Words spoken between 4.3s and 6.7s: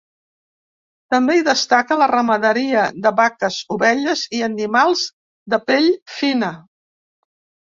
i animals de pell fina.